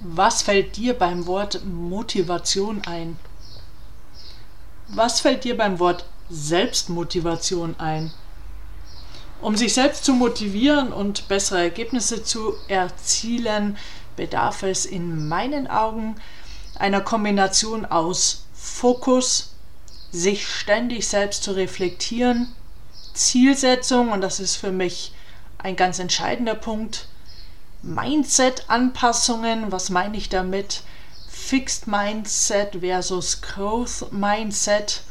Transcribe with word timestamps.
Was 0.00 0.42
fällt 0.42 0.76
dir 0.76 0.96
beim 0.96 1.26
Wort 1.26 1.64
Motivation 1.64 2.82
ein? 2.86 3.18
Was 4.86 5.20
fällt 5.20 5.42
dir 5.42 5.56
beim 5.56 5.80
Wort 5.80 6.04
Selbstmotivation 6.30 7.74
ein? 7.78 8.12
Um 9.40 9.56
sich 9.56 9.74
selbst 9.74 10.04
zu 10.04 10.12
motivieren 10.12 10.92
und 10.92 11.26
bessere 11.26 11.62
Ergebnisse 11.62 12.22
zu 12.22 12.54
erzielen, 12.68 13.76
bedarf 14.16 14.62
es 14.62 14.86
in 14.86 15.26
meinen 15.28 15.66
Augen 15.66 16.16
einer 16.76 17.00
Kombination 17.00 17.84
aus 17.84 18.44
Fokus, 18.54 19.54
sich 20.12 20.46
ständig 20.46 21.08
selbst 21.08 21.42
zu 21.42 21.52
reflektieren, 21.52 22.54
Zielsetzung, 23.14 24.12
und 24.12 24.20
das 24.20 24.38
ist 24.38 24.56
für 24.56 24.72
mich 24.72 25.12
ein 25.58 25.74
ganz 25.74 25.98
entscheidender 25.98 26.54
Punkt, 26.54 27.08
Mindset-Anpassungen, 27.82 29.70
was 29.70 29.90
meine 29.90 30.16
ich 30.16 30.28
damit? 30.28 30.82
Fixed 31.28 31.86
Mindset 31.86 32.78
versus 32.80 33.40
Growth 33.40 34.12
Mindset 34.12 35.02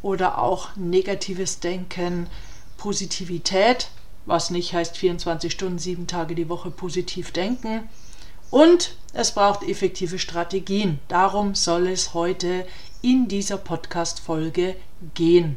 oder 0.00 0.38
auch 0.38 0.74
negatives 0.76 1.60
Denken, 1.60 2.28
Positivität, 2.76 3.88
was 4.26 4.50
nicht 4.50 4.72
heißt 4.72 4.96
24 4.96 5.52
Stunden, 5.52 5.78
sieben 5.78 6.06
Tage 6.06 6.34
die 6.34 6.48
Woche 6.48 6.70
positiv 6.70 7.30
denken. 7.30 7.88
Und 8.50 8.96
es 9.12 9.32
braucht 9.32 9.62
effektive 9.62 10.18
Strategien. 10.18 10.98
Darum 11.08 11.54
soll 11.54 11.88
es 11.88 12.14
heute 12.14 12.66
in 13.00 13.28
dieser 13.28 13.56
Podcast-Folge 13.56 14.76
gehen. 15.14 15.56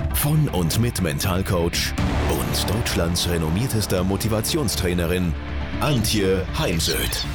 von 0.21 0.47
und 0.49 0.79
mit 0.79 1.01
Mentalcoach 1.01 1.95
und 2.29 2.69
Deutschlands 2.69 3.27
renommiertester 3.27 4.03
Motivationstrainerin 4.03 5.33
Antje 5.79 6.45
Heimsöth. 6.59 7.25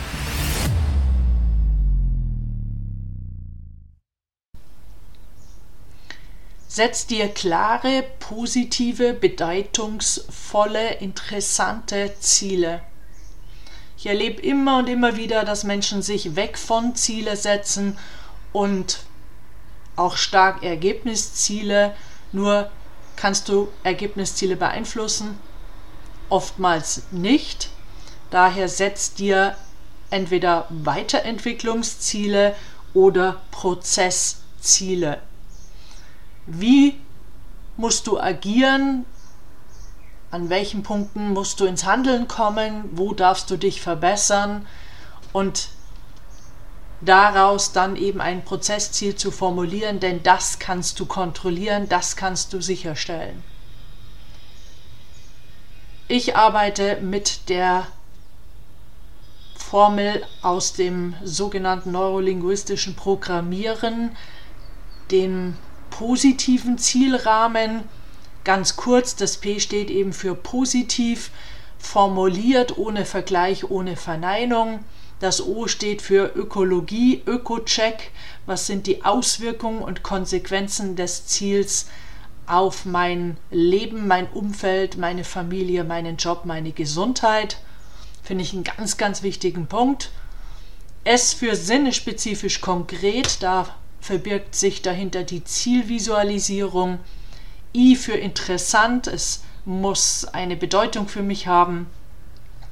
Setz 6.68 7.08
dir 7.08 7.26
klare, 7.26 8.04
positive, 8.20 9.14
bedeutungsvolle, 9.14 10.94
interessante 11.00 12.14
Ziele. 12.20 12.82
Ich 13.98 14.06
erlebe 14.06 14.40
immer 14.40 14.78
und 14.78 14.88
immer 14.88 15.16
wieder, 15.16 15.44
dass 15.44 15.64
Menschen 15.64 16.02
sich 16.02 16.36
weg 16.36 16.56
von 16.56 16.94
Ziele 16.94 17.34
setzen 17.34 17.98
und 18.52 19.00
auch 19.96 20.16
stark 20.16 20.62
Ergebnisziele. 20.62 21.92
Nur 22.30 22.70
kannst 23.16 23.48
du 23.48 23.68
Ergebnisziele 23.82 24.56
beeinflussen? 24.56 25.38
Oftmals 26.28 27.02
nicht. 27.10 27.70
Daher 28.30 28.68
setzt 28.68 29.18
dir 29.18 29.56
entweder 30.10 30.66
Weiterentwicklungsziele 30.70 32.54
oder 32.94 33.40
Prozessziele. 33.50 35.20
Wie 36.46 37.00
musst 37.76 38.06
du 38.06 38.18
agieren? 38.18 39.04
An 40.30 40.48
welchen 40.50 40.82
Punkten 40.82 41.32
musst 41.32 41.60
du 41.60 41.66
ins 41.66 41.84
Handeln 41.84 42.28
kommen? 42.28 42.84
Wo 42.92 43.14
darfst 43.14 43.50
du 43.50 43.56
dich 43.56 43.80
verbessern? 43.80 44.66
Und 45.32 45.68
daraus 47.00 47.72
dann 47.72 47.96
eben 47.96 48.20
ein 48.20 48.44
Prozessziel 48.44 49.14
zu 49.16 49.30
formulieren, 49.30 50.00
denn 50.00 50.22
das 50.22 50.58
kannst 50.58 50.98
du 51.00 51.06
kontrollieren, 51.06 51.88
das 51.88 52.16
kannst 52.16 52.52
du 52.52 52.60
sicherstellen. 52.60 53.42
Ich 56.08 56.36
arbeite 56.36 57.00
mit 57.00 57.48
der 57.48 57.88
Formel 59.56 60.24
aus 60.42 60.74
dem 60.74 61.14
sogenannten 61.24 61.90
neurolinguistischen 61.90 62.94
Programmieren, 62.94 64.16
dem 65.10 65.56
positiven 65.90 66.78
Zielrahmen. 66.78 67.82
Ganz 68.44 68.76
kurz, 68.76 69.16
das 69.16 69.38
P 69.38 69.58
steht 69.58 69.90
eben 69.90 70.12
für 70.12 70.36
positiv, 70.36 71.32
formuliert, 71.78 72.78
ohne 72.78 73.04
Vergleich, 73.04 73.68
ohne 73.68 73.96
Verneinung. 73.96 74.84
Das 75.18 75.44
O 75.44 75.66
steht 75.66 76.02
für 76.02 76.32
Ökologie, 76.34 77.22
Öko-Check. 77.26 78.10
Was 78.44 78.66
sind 78.66 78.86
die 78.86 79.04
Auswirkungen 79.04 79.80
und 79.80 80.02
Konsequenzen 80.02 80.94
des 80.94 81.26
Ziels 81.26 81.86
auf 82.46 82.84
mein 82.84 83.38
Leben, 83.50 84.06
mein 84.06 84.28
Umfeld, 84.28 84.98
meine 84.98 85.24
Familie, 85.24 85.84
meinen 85.84 86.16
Job, 86.16 86.44
meine 86.44 86.72
Gesundheit? 86.72 87.58
Finde 88.22 88.44
ich 88.44 88.52
einen 88.52 88.64
ganz, 88.64 88.98
ganz 88.98 89.22
wichtigen 89.22 89.66
Punkt. 89.66 90.10
S 91.04 91.32
für 91.32 91.56
sinnespezifisch 91.56 92.60
konkret, 92.60 93.42
da 93.42 93.74
verbirgt 94.00 94.54
sich 94.54 94.82
dahinter 94.82 95.22
die 95.22 95.44
Zielvisualisierung. 95.44 96.98
I 97.74 97.96
für 97.96 98.14
interessant, 98.16 99.06
es 99.06 99.44
muss 99.64 100.24
eine 100.24 100.56
Bedeutung 100.56 101.08
für 101.08 101.22
mich 101.22 101.46
haben. 101.46 101.86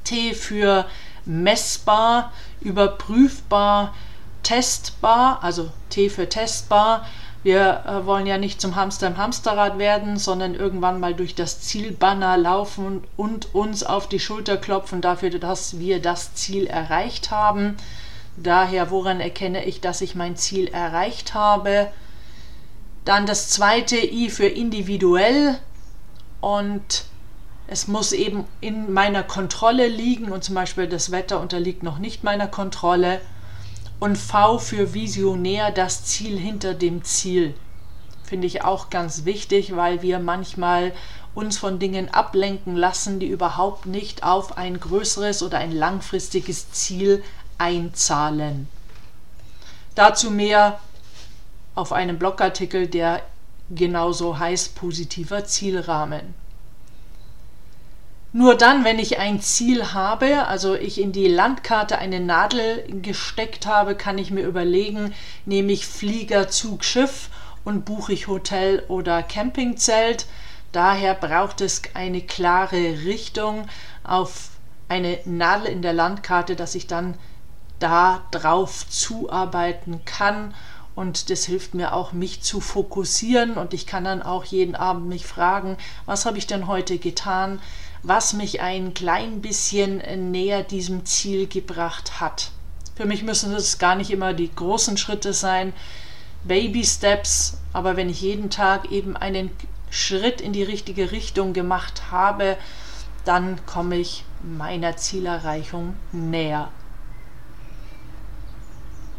T 0.05 0.35
für 0.35 0.87
messbar, 1.27 2.33
überprüfbar, 2.61 3.95
testbar, 4.43 5.39
also 5.43 5.71
T 5.91 6.09
für 6.09 6.29
testbar. 6.29 7.07
Wir 7.43 7.85
äh, 7.87 8.07
wollen 8.07 8.27
ja 8.27 8.39
nicht 8.39 8.61
zum 8.61 8.75
Hamster 8.75 9.07
im 9.07 9.19
Hamsterrad 9.19 9.79
werden, 9.79 10.17
sondern 10.17 10.55
irgendwann 10.55 10.99
mal 10.99 11.15
durch 11.15 11.35
das 11.35 11.61
Zielbanner 11.61 12.39
laufen 12.39 13.05
und 13.17 13.55
uns 13.55 13.83
auf 13.83 14.09
die 14.09 14.21
Schulter 14.21 14.57
klopfen 14.57 15.03
dafür, 15.03 15.31
dass 15.31 15.79
wir 15.79 16.01
das 16.01 16.35
Ziel 16.35 16.67
erreicht 16.67 17.31
haben. 17.31 17.77
Daher, 18.37 18.91
woran 18.91 19.21
erkenne 19.21 19.65
ich, 19.65 19.81
dass 19.81 20.01
ich 20.01 20.15
mein 20.15 20.37
Ziel 20.37 20.69
erreicht 20.69 21.35
habe? 21.35 21.89
Dann 23.05 23.27
das 23.27 23.51
zweite 23.51 23.97
I 23.97 24.31
für 24.31 24.47
individuell 24.47 25.59
und 26.41 27.05
es 27.67 27.89
muss 27.89 28.13
eben 28.13 28.45
in 28.61 28.93
meiner 28.93 29.23
Kontrolle 29.23 29.89
liegen 29.89 30.31
und 30.31 30.45
zum 30.45 30.55
Beispiel 30.55 30.87
das 30.87 31.11
Wetter 31.11 31.41
unterliegt 31.41 31.83
noch 31.83 31.99
nicht 31.99 32.23
meiner 32.23 32.47
Kontrolle. 32.47 33.21
Und 34.01 34.19
V 34.19 34.59
für 34.59 34.93
visionär, 34.93 35.71
das 35.71 36.05
Ziel 36.05 36.39
hinter 36.39 36.75
dem 36.75 37.05
Ziel. 37.05 37.55
Finde 38.25 38.47
ich 38.47 38.65
auch 38.65 38.91
ganz 38.91 39.25
wichtig, 39.25 39.77
weil 39.77 40.03
wir 40.03 40.19
manchmal 40.19 40.93
uns 41.35 41.57
von 41.57 41.79
Dingen 41.79 42.13
ablenken 42.13 42.77
lassen, 42.77 43.19
die 43.19 43.29
überhaupt 43.29 43.87
nicht 43.87 44.23
auf 44.23 44.59
ein 44.59 44.79
größeres 44.79 45.43
oder 45.43 45.59
ein 45.59 45.73
langfristiges 45.73 46.71
Ziel 46.73 47.23
einzahlen. 47.57 48.69
Dazu 49.95 50.31
mehr 50.31 50.81
auf 51.75 51.93
einem 51.93 52.19
Blogartikel, 52.19 52.89
der 52.89 53.23
genauso 53.71 54.39
heißt 54.39 54.75
positiver 54.75 55.45
Zielrahmen. 55.45 56.35
Nur 58.37 58.57
dann, 58.57 58.83
wenn 58.83 58.99
ich 58.99 59.21
ein 59.21 59.41
Ziel 59.41 59.93
habe, 59.93 60.49
also 60.49 60.75
ich 60.75 61.01
in 61.01 61.13
die 61.13 61.29
Landkarte 61.29 61.99
eine 61.99 62.19
Nadel 62.19 62.85
gesteckt 63.01 63.65
habe, 63.65 63.95
kann 63.95 64.19
ich 64.19 64.33
mir 64.33 64.45
überlegen, 64.45 65.15
nehme 65.47 65.71
ich 65.71 65.87
Flieger, 65.87 66.49
Zug, 66.49 66.85
Schiff 66.85 67.31
und 67.63 67.85
buche 67.85 68.13
ich 68.13 68.27
Hotel 68.27 68.83
oder 68.89 69.23
Campingzelt. 69.23 70.27
Daher 70.73 71.15
braucht 71.15 71.61
es 71.61 71.83
eine 71.95 72.23
klare 72.23 73.05
Richtung 73.05 73.69
auf 74.03 74.49
eine 74.89 75.21
Nadel 75.27 75.67
in 75.67 75.81
der 75.81 75.93
Landkarte, 75.93 76.57
dass 76.57 76.75
ich 76.75 76.89
dann 76.89 77.15
da 77.79 78.25
drauf 78.33 78.85
zuarbeiten 78.89 80.05
kann 80.07 80.55
und 80.95 81.31
das 81.31 81.45
hilft 81.45 81.75
mir 81.75 81.93
auch, 81.93 82.13
mich 82.13 82.43
zu 82.43 82.61
fokussieren 82.61 83.55
und 83.55 83.75
ich 83.75 83.87
kann 83.87 84.05
dann 84.05 84.23
auch 84.23 84.45
jeden 84.45 84.75
Abend 84.77 85.09
mich 85.09 85.27
fragen, 85.27 85.77
was 86.07 86.27
habe 86.27 86.39
ich 86.39 86.47
denn 86.47 86.67
heute 86.67 86.99
getan? 86.99 87.61
was 88.05 88.35
mich 88.35 88.61
ein 88.61 88.93
klein 88.93 89.41
bisschen 89.41 90.03
näher 90.31 90.63
diesem 90.63 91.07
Ziel 91.07 91.49
gebracht 91.49 92.21
hat. 92.21 92.51
Für 92.95 93.07
mich 93.07 93.23
müssen 93.23 93.53
es 93.55 93.79
gar 93.79 93.97
nicht 93.97 94.11
immer 94.11 94.35
die 94.35 94.55
großen 94.55 94.99
Schritte 94.99 95.33
sein, 95.33 95.73
Baby 96.45 96.85
Steps, 96.85 97.57
aber 97.73 97.97
wenn 97.97 98.11
ich 98.11 98.21
jeden 98.21 98.51
Tag 98.51 98.93
eben 98.93 99.17
einen 99.17 99.51
Schritt 99.91 100.43
in 100.43 100.53
die 100.53 100.63
richtige 100.63 101.11
Richtung 101.11 101.55
gemacht 101.55 102.11
habe, 102.11 102.59
dann 103.25 103.65
komme 103.65 103.97
ich 103.97 104.25
meiner 104.43 104.99
Zielerreichung 104.99 105.97
näher. 106.13 106.69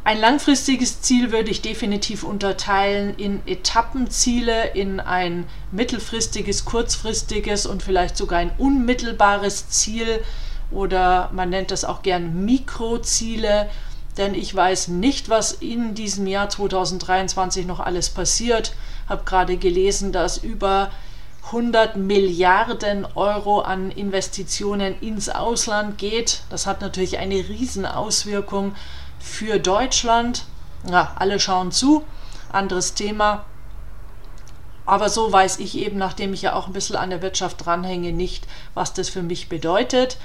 Ein 0.06 0.20
langfristiges 0.20 1.02
Ziel 1.02 1.32
würde 1.32 1.50
ich 1.50 1.64
definitiv 1.64 2.24
unterteilen 2.24 3.16
in 3.18 3.42
Etappenziele, 3.48 4.68
in 4.76 5.00
ein 5.00 5.48
mittelfristiges, 5.72 6.64
kurzfristiges 6.64 7.66
und 7.66 7.82
vielleicht 7.82 8.16
sogar 8.16 8.38
ein 8.38 8.52
unmittelbares 8.60 9.70
Ziel 9.70 10.24
oder 10.70 11.32
man 11.34 11.50
nennt 11.50 11.72
das 11.72 11.86
auch 11.86 12.04
gern 12.04 12.46
Mikroziele, 12.46 13.68
denn 14.16 14.36
ich 14.36 14.54
weiß 14.54 14.90
nicht, 14.90 15.30
was 15.30 15.54
in 15.54 15.96
diesem 15.96 16.28
Jahr 16.28 16.50
2023 16.50 17.66
noch 17.66 17.80
alles 17.80 18.12
passiert. 18.12 18.76
Habe 19.10 19.24
gerade 19.26 19.58
gelesen, 19.58 20.12
dass 20.12 20.38
über 20.38 20.92
100 21.48 21.98
Milliarden 21.98 23.08
Euro 23.16 23.62
an 23.62 23.90
Investitionen 23.90 25.00
ins 25.02 25.30
Ausland 25.30 25.98
geht. 25.98 26.42
Das 26.52 26.68
hat 26.68 26.82
natürlich 26.82 27.18
eine 27.18 27.36
Riesenauswirkung 27.50 28.76
für 29.26 29.60
Deutschland. 29.60 30.46
Ja, 30.90 31.14
alle 31.18 31.40
schauen 31.40 31.72
zu, 31.72 32.04
anderes 32.52 32.94
Thema. 32.94 33.46
Aber 34.86 35.10
so 35.10 35.32
weiß 35.32 35.60
ich 35.60 35.78
eben, 35.78 35.98
nachdem 35.98 36.34
ich 36.34 36.44
ja 36.44 36.54
auch 36.54 36.68
ein 36.68 36.74
bisschen 36.74 36.96
an 36.96 37.10
der 37.10 37.24
Wirtschaft 37.24 37.66
dranhänge, 37.66 38.14
nicht, 38.14 38.48
was 38.76 38.94
das 38.94 39.10
für 39.10 39.24
mich 39.24 39.50
bedeutet. 39.50 40.20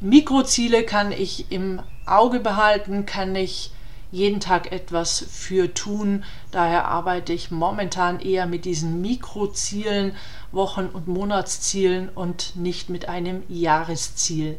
Mikroziele 0.00 0.84
kann 0.84 1.12
ich 1.12 1.52
im 1.52 1.82
Auge 2.06 2.40
behalten, 2.40 3.04
kann 3.04 3.36
ich 3.36 3.70
jeden 4.10 4.40
Tag 4.40 4.72
etwas 4.72 5.24
für 5.30 5.74
tun. 5.74 6.24
Daher 6.50 6.86
arbeite 6.88 7.34
ich 7.34 7.50
momentan 7.50 8.18
eher 8.18 8.46
mit 8.46 8.64
diesen 8.64 9.02
Mikrozielen, 9.02 10.16
Wochen- 10.52 10.88
und 10.92 11.06
Monatszielen 11.06 12.08
und 12.08 12.56
nicht 12.56 12.88
mit 12.88 13.08
einem 13.08 13.42
Jahresziel. 13.48 14.58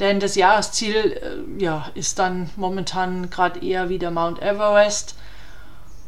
Denn 0.00 0.20
das 0.20 0.36
Jahresziel 0.36 0.94
äh, 0.94 1.62
ja, 1.62 1.90
ist 1.94 2.18
dann 2.18 2.50
momentan 2.56 3.30
gerade 3.30 3.60
eher 3.60 3.88
wieder 3.88 4.10
Mount 4.10 4.40
Everest, 4.40 5.16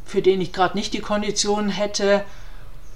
für 0.05 0.21
den 0.21 0.41
ich 0.41 0.53
gerade 0.53 0.77
nicht 0.77 0.93
die 0.93 1.01
Konditionen 1.01 1.69
hätte. 1.69 2.23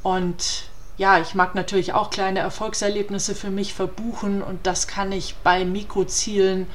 Und 0.04 0.70
ja, 0.98 1.20
ich 1.20 1.36
mag 1.36 1.56
natürlich 1.56 1.94
auch 1.94 2.10
kleine 2.10 2.40
Erfolgserlebnisse 2.40 3.36
für 3.36 3.50
mich 3.50 3.74
verbuchen 3.74 4.42
und 4.42 4.66
das 4.66 4.88
kann 4.88 5.12
ich 5.12 5.36
bei 5.44 5.66
Mikrozielen 5.66 6.68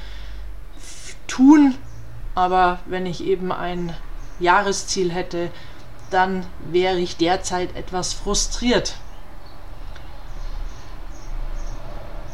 tun. 1.27 1.75
Aber 2.35 2.79
wenn 2.85 3.05
ich 3.05 3.23
eben 3.23 3.51
ein 3.51 3.95
Jahresziel 4.39 5.11
hätte, 5.11 5.49
dann 6.11 6.45
wäre 6.69 6.99
ich 6.99 7.17
derzeit 7.17 7.75
etwas 7.75 8.13
frustriert. 8.13 8.95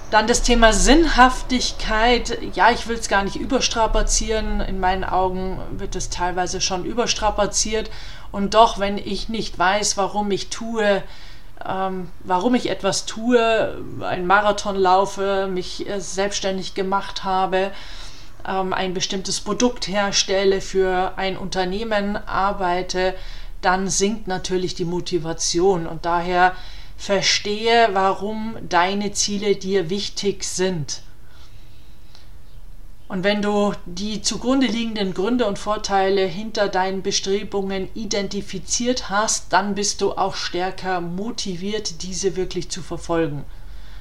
Dann 0.10 0.26
das 0.26 0.42
Thema 0.42 0.72
Sinnhaftigkeit. 0.72 2.38
Ja, 2.54 2.72
ich 2.72 2.88
will 2.88 2.96
es 2.96 3.10
gar 3.10 3.24
nicht 3.24 3.36
überstrapazieren. 3.36 4.62
In 4.62 4.80
meinen 4.80 5.04
Augen 5.04 5.60
wird 5.72 5.98
es 5.98 6.10
teilweise 6.10 6.62
schon 6.62 6.86
überstrapaziert. 6.86 7.90
Und 8.32 8.54
doch, 8.54 8.80
wenn 8.80 8.98
ich 8.98 9.28
nicht 9.28 9.60
weiß, 9.60 9.98
warum 9.98 10.32
ich 10.32 10.50
tue, 10.50 11.04
ähm, 11.66 12.10
warum 12.24 12.56
ich 12.56 12.70
etwas 12.70 13.06
tue, 13.06 13.78
einen 14.00 14.28
Marathon 14.28 14.78
laufe, 14.78 15.50
mich 15.52 15.90
äh, 15.90 16.00
selbstständig 16.00 16.74
gemacht 16.74 17.26
habe, 17.26 17.72
ähm, 18.48 18.72
ein 18.72 18.94
bestimmtes 18.94 19.42
Produkt 19.42 19.90
herstelle, 19.90 20.62
für 20.62 21.14
ein 21.18 21.36
Unternehmen 21.38 22.16
arbeite, 22.16 23.14
dann 23.62 23.90
sinkt 23.90 24.28
natürlich 24.28 24.74
die 24.74 24.86
Motivation. 24.86 25.86
Und 25.86 26.06
daher 26.06 26.54
verstehe, 26.98 27.90
warum 27.94 28.58
deine 28.68 29.12
Ziele 29.12 29.56
dir 29.56 29.90
wichtig 29.90 30.44
sind. 30.44 31.02
Und 33.08 33.24
wenn 33.24 33.42
du 33.42 33.72
die 33.86 34.22
zugrunde 34.22 34.68
liegenden 34.68 35.14
Gründe 35.14 35.46
und 35.46 35.58
Vorteile 35.58 36.26
hinter 36.26 36.68
deinen 36.68 37.04
Bestrebungen 37.04 37.88
identifiziert 37.94 39.10
hast, 39.10 39.54
dann 39.54 39.76
bist 39.76 40.02
du 40.02 40.12
auch 40.12 40.36
stärker 40.36 41.00
motiviert, 41.00 42.02
diese 42.04 42.36
wirklich 42.36 42.70
zu 42.70 42.82
verfolgen. 42.82 43.46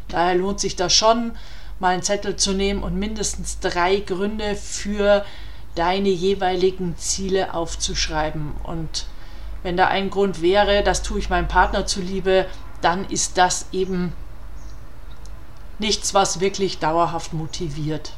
Daher 0.08 0.34
lohnt 0.34 0.58
sich 0.58 0.74
das 0.74 0.92
schon, 0.92 1.32
mal 1.78 1.90
einen 1.90 2.02
Zettel 2.02 2.36
zu 2.36 2.52
nehmen 2.52 2.82
und 2.82 2.96
mindestens 2.96 3.60
drei 3.60 3.96
Gründe 4.00 4.56
für 4.56 5.24
deine 5.76 6.08
jeweiligen 6.08 6.96
Ziele 6.96 7.54
aufzuschreiben. 7.54 8.54
Und 8.64 9.06
wenn 9.62 9.76
da 9.76 9.86
ein 9.86 10.10
Grund 10.10 10.42
wäre, 10.42 10.82
das 10.82 11.02
tue 11.02 11.20
ich 11.20 11.30
meinem 11.30 11.48
Partner 11.48 11.86
zuliebe, 11.86 12.46
dann 12.80 13.08
ist 13.08 13.38
das 13.38 13.66
eben 13.72 14.12
nichts, 15.78 16.14
was 16.14 16.40
wirklich 16.40 16.78
dauerhaft 16.78 17.32
motiviert. 17.32 18.12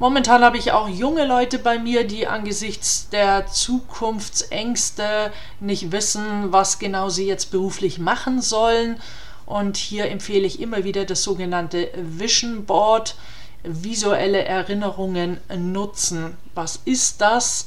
Momentan 0.00 0.44
habe 0.44 0.58
ich 0.58 0.70
auch 0.70 0.88
junge 0.88 1.26
Leute 1.26 1.58
bei 1.58 1.80
mir, 1.80 2.06
die 2.06 2.28
angesichts 2.28 3.08
der 3.10 3.48
Zukunftsängste 3.48 5.32
nicht 5.58 5.90
wissen, 5.90 6.52
was 6.52 6.78
genau 6.78 7.08
sie 7.08 7.26
jetzt 7.26 7.50
beruflich 7.50 7.98
machen 7.98 8.40
sollen. 8.40 9.00
Und 9.44 9.76
hier 9.76 10.08
empfehle 10.08 10.46
ich 10.46 10.60
immer 10.60 10.84
wieder 10.84 11.04
das 11.04 11.24
sogenannte 11.24 11.90
Vision 11.96 12.64
Board, 12.64 13.16
visuelle 13.64 14.44
Erinnerungen 14.44 15.40
nutzen. 15.56 16.36
Was 16.54 16.80
ist 16.84 17.20
das? 17.20 17.66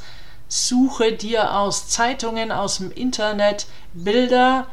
Suche 0.53 1.13
dir 1.13 1.55
aus 1.57 1.87
Zeitungen, 1.87 2.51
aus 2.51 2.79
dem 2.79 2.91
Internet 2.91 3.67
Bilder 3.93 4.67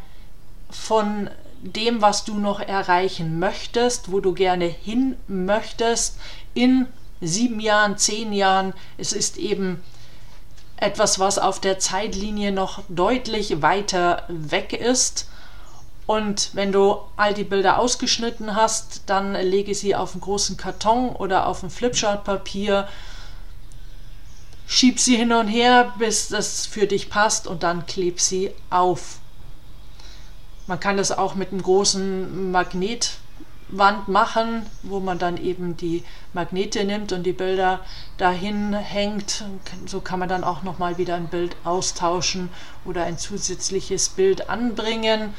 von 0.69 1.31
dem, 1.61 2.03
was 2.03 2.25
du 2.25 2.35
noch 2.35 2.59
erreichen 2.59 3.39
möchtest, 3.39 4.11
wo 4.11 4.19
du 4.19 4.35
gerne 4.35 4.65
hin 4.65 5.15
möchtest, 5.29 6.19
in 6.53 6.89
sieben 7.21 7.61
Jahren, 7.61 7.97
zehn 7.97 8.33
Jahren. 8.33 8.75
Es 8.97 9.13
ist 9.13 9.37
eben 9.37 9.81
etwas, 10.79 11.21
was 11.21 11.39
auf 11.39 11.61
der 11.61 11.79
Zeitlinie 11.79 12.51
noch 12.51 12.83
deutlich 12.89 13.63
weiter 13.63 14.25
weg 14.27 14.73
ist. 14.73 15.29
Und 16.07 16.51
wenn 16.55 16.73
du 16.73 16.97
all 17.17 17.35
die 17.35 17.45
Bilder 17.45 17.79
ausgeschnitten 17.79 18.57
hast, 18.57 19.03
dann 19.07 19.35
lege 19.35 19.77
sie 19.77 19.95
auf 19.95 20.15
einen 20.15 20.23
großen 20.23 20.57
Karton 20.57 21.11
oder 21.11 21.47
auf 21.47 21.63
ein 21.63 21.71
Flipchart-Papier 21.71 22.89
Schieb 24.71 25.01
sie 25.01 25.17
hin 25.17 25.33
und 25.33 25.49
her, 25.49 25.95
bis 25.99 26.29
das 26.29 26.67
für 26.67 26.87
dich 26.87 27.09
passt 27.09 27.47
und 27.47 27.63
dann 27.63 27.87
kleb 27.87 28.21
sie 28.21 28.51
auf. 28.69 29.19
Man 30.67 30.79
kann 30.79 30.99
das 30.99 31.11
auch 31.11 31.35
mit 31.35 31.53
einem 31.53 31.63
großen 31.63 32.53
Magnetwand 32.53 34.09
machen, 34.09 34.67
wo 34.83 35.01
man 35.01 35.19
dann 35.19 35.39
eben 35.39 35.79
die 35.79 36.05
Magnete 36.35 36.85
nimmt 36.85 37.13
und 37.15 37.23
die 37.23 37.33
Bilder 37.33 37.81
dahin 38.19 38.75
hängt. 38.75 39.43
So 39.87 40.03
kann 40.03 40.19
man 40.19 40.29
dann 40.29 40.45
auch 40.45 40.63
nochmal 40.63 40.99
wieder 40.99 41.15
ein 41.15 41.29
Bild 41.29 41.57
austauschen 41.65 42.51
oder 42.85 43.05
ein 43.05 43.17
zusätzliches 43.17 44.11
Bild 44.11 44.51
anbringen. 44.51 45.33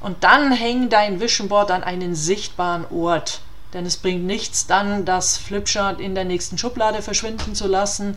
Und 0.00 0.22
dann 0.22 0.52
häng 0.52 0.88
dein 0.90 1.20
Vision 1.20 1.48
Board 1.48 1.72
an 1.72 1.82
einen 1.82 2.14
sichtbaren 2.14 2.86
Ort. 2.92 3.40
Denn 3.72 3.84
es 3.84 3.96
bringt 3.96 4.24
nichts 4.24 4.68
dann, 4.68 5.04
das 5.04 5.38
Flipchart 5.38 6.00
in 6.00 6.14
der 6.14 6.24
nächsten 6.24 6.56
Schublade 6.56 7.02
verschwinden 7.02 7.56
zu 7.56 7.66
lassen 7.66 8.16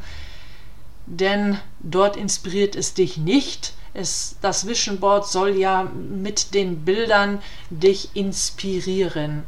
denn 1.06 1.60
dort 1.80 2.16
inspiriert 2.16 2.76
es 2.76 2.94
dich 2.94 3.18
nicht. 3.18 3.74
Es, 3.94 4.36
das 4.42 4.68
Vision 4.68 5.00
Board 5.00 5.28
soll 5.28 5.56
ja 5.56 5.84
mit 5.84 6.54
den 6.54 6.84
Bildern 6.86 7.42
dich 7.70 8.16
inspirieren. 8.16 9.44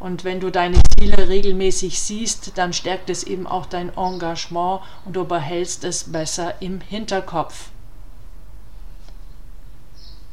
Und 0.00 0.24
wenn 0.24 0.40
du 0.40 0.50
deine 0.50 0.80
Ziele 0.96 1.28
regelmäßig 1.28 2.00
siehst, 2.00 2.52
dann 2.56 2.72
stärkt 2.72 3.10
es 3.10 3.24
eben 3.24 3.46
auch 3.46 3.66
dein 3.66 3.96
Engagement 3.96 4.80
und 5.04 5.16
du 5.16 5.24
behältst 5.24 5.84
es 5.84 6.04
besser 6.04 6.60
im 6.60 6.80
Hinterkopf. 6.80 7.70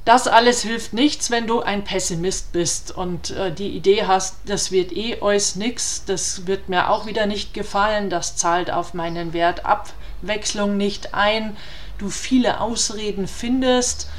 Das 0.06 0.28
alles 0.28 0.62
hilft 0.62 0.94
nichts, 0.94 1.32
wenn 1.32 1.48
du 1.48 1.62
ein 1.62 1.84
Pessimist 1.84 2.52
bist 2.52 2.96
und 2.96 3.32
äh, 3.32 3.52
die 3.52 3.70
Idee 3.70 4.06
hast, 4.06 4.38
das 4.46 4.70
wird 4.70 4.96
eh 4.96 5.20
euch 5.20 5.56
nix, 5.56 6.06
das 6.06 6.46
wird 6.46 6.70
mir 6.70 6.92
auch 6.92 7.08
wieder 7.08 7.26
nicht 7.26 7.56
gefallen, 7.56 8.12
das 8.12 8.36
zahlt 8.36 8.70
auf 8.70 8.94
meinen 8.94 9.34
Wert 9.34 9.66
ab 9.66 9.92
Abwechslung 10.22 10.78
nicht 10.78 11.14
ein, 11.14 11.56
du 11.98 12.10
viele 12.10 12.60
Ausreden 12.60 13.28
findest 13.28 14.10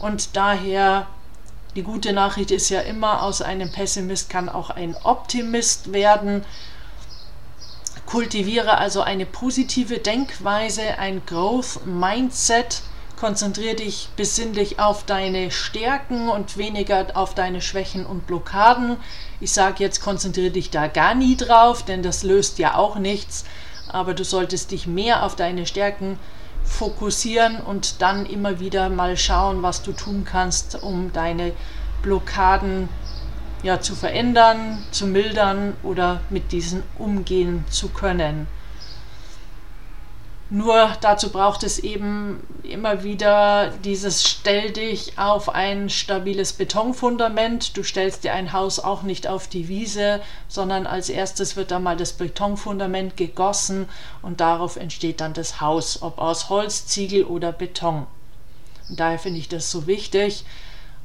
und 0.00 0.36
daher 0.36 1.06
die 1.76 1.82
gute 1.82 2.12
Nachricht 2.12 2.52
ist 2.52 2.68
ja 2.68 2.80
immer, 2.80 3.22
aus 3.22 3.42
einem 3.42 3.72
Pessimist 3.72 4.30
kann 4.30 4.48
auch 4.48 4.70
ein 4.70 4.94
Optimist 5.02 5.92
werden. 5.92 6.44
Kultiviere 8.06 8.78
also 8.78 9.00
eine 9.00 9.26
positive 9.26 9.98
Denkweise, 9.98 10.98
ein 10.98 11.22
Growth 11.26 11.84
Mindset. 11.84 12.82
Konzentriere 13.18 13.74
dich 13.76 14.08
besinnlich 14.16 14.78
auf 14.78 15.04
deine 15.04 15.50
Stärken 15.50 16.28
und 16.28 16.58
weniger 16.58 17.06
auf 17.14 17.34
deine 17.34 17.60
Schwächen 17.60 18.06
und 18.06 18.26
Blockaden. 18.26 18.98
Ich 19.40 19.52
sage 19.52 19.82
jetzt, 19.82 20.00
konzentriere 20.00 20.52
dich 20.52 20.70
da 20.70 20.86
gar 20.86 21.14
nie 21.14 21.36
drauf, 21.36 21.84
denn 21.84 22.02
das 22.02 22.22
löst 22.22 22.58
ja 22.58 22.76
auch 22.76 22.96
nichts 22.96 23.44
aber 23.94 24.14
du 24.14 24.24
solltest 24.24 24.70
dich 24.70 24.86
mehr 24.86 25.22
auf 25.22 25.36
deine 25.36 25.66
Stärken 25.66 26.18
fokussieren 26.64 27.60
und 27.60 28.02
dann 28.02 28.26
immer 28.26 28.58
wieder 28.58 28.88
mal 28.88 29.16
schauen, 29.16 29.62
was 29.62 29.82
du 29.82 29.92
tun 29.92 30.24
kannst, 30.24 30.82
um 30.82 31.12
deine 31.12 31.52
Blockaden 32.02 32.88
ja, 33.62 33.80
zu 33.80 33.94
verändern, 33.94 34.84
zu 34.90 35.06
mildern 35.06 35.74
oder 35.82 36.20
mit 36.30 36.52
diesen 36.52 36.82
umgehen 36.98 37.64
zu 37.70 37.88
können. 37.88 38.46
Nur 40.50 40.90
dazu 41.00 41.30
braucht 41.30 41.62
es 41.62 41.78
eben 41.78 42.46
immer 42.62 43.02
wieder 43.02 43.70
dieses 43.82 44.28
Stell 44.28 44.72
dich 44.72 45.18
auf 45.18 45.48
ein 45.48 45.88
stabiles 45.88 46.52
Betonfundament. 46.52 47.76
Du 47.76 47.82
stellst 47.82 48.24
dir 48.24 48.34
ein 48.34 48.52
Haus 48.52 48.78
auch 48.78 49.02
nicht 49.02 49.26
auf 49.26 49.48
die 49.48 49.68
Wiese, 49.68 50.20
sondern 50.46 50.86
als 50.86 51.08
erstes 51.08 51.56
wird 51.56 51.70
da 51.70 51.78
mal 51.78 51.96
das 51.96 52.12
Betonfundament 52.12 53.16
gegossen 53.16 53.88
und 54.20 54.40
darauf 54.40 54.76
entsteht 54.76 55.20
dann 55.22 55.32
das 55.32 55.62
Haus, 55.62 56.02
ob 56.02 56.18
aus 56.18 56.50
Holz, 56.50 56.86
Ziegel 56.86 57.24
oder 57.24 57.50
Beton. 57.50 58.06
Und 58.90 59.00
daher 59.00 59.18
finde 59.18 59.38
ich 59.38 59.48
das 59.48 59.70
so 59.70 59.86
wichtig. 59.86 60.44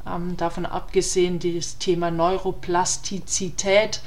Ähm, 0.05 0.35
davon 0.35 0.65
abgesehen, 0.65 1.39
das 1.39 1.77
Thema 1.77 2.11
Neuroplastizität 2.11 4.01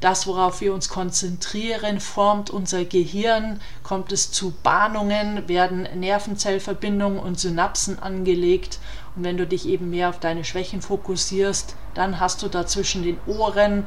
das, 0.00 0.26
worauf 0.26 0.60
wir 0.60 0.72
uns 0.72 0.88
konzentrieren, 0.88 2.00
formt 2.00 2.50
unser 2.50 2.84
Gehirn, 2.84 3.60
kommt 3.82 4.12
es 4.12 4.30
zu 4.30 4.52
Bahnungen, 4.62 5.48
werden 5.48 5.88
Nervenzellverbindungen 5.98 7.18
und 7.18 7.40
Synapsen 7.40 7.98
angelegt. 7.98 8.78
Und 9.16 9.24
wenn 9.24 9.36
du 9.36 9.46
dich 9.46 9.66
eben 9.66 9.90
mehr 9.90 10.08
auf 10.08 10.20
deine 10.20 10.44
Schwächen 10.44 10.82
fokussierst, 10.82 11.74
dann 11.94 12.20
hast 12.20 12.42
du 12.42 12.48
da 12.48 12.66
zwischen 12.66 13.02
den 13.02 13.18
Ohren 13.26 13.86